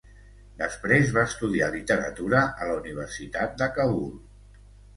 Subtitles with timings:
[0.61, 4.13] Després va estudiar Literatura a la Universitat de Kabul.